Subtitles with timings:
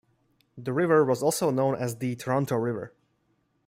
[0.57, 2.91] The river was also known as the Toronto River.